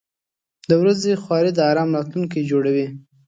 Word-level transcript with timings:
•د 0.69 0.71
ورځې 0.81 1.13
خواري 1.23 1.51
د 1.55 1.59
آرام 1.71 1.89
راتلونکی 1.97 2.39
جوړوي. 2.51 2.87